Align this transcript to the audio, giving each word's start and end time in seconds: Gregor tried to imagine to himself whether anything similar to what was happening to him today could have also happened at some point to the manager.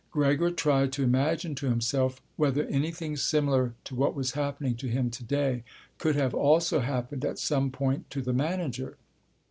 Gregor 0.09 0.49
tried 0.49 0.91
to 0.91 1.03
imagine 1.03 1.53
to 1.53 1.67
himself 1.69 2.19
whether 2.35 2.63
anything 2.63 3.15
similar 3.15 3.75
to 3.83 3.93
what 3.93 4.15
was 4.15 4.31
happening 4.31 4.73
to 4.75 4.87
him 4.87 5.11
today 5.11 5.63
could 5.99 6.15
have 6.15 6.33
also 6.33 6.79
happened 6.79 7.23
at 7.23 7.37
some 7.37 7.69
point 7.69 8.09
to 8.09 8.23
the 8.23 8.33
manager. 8.33 8.97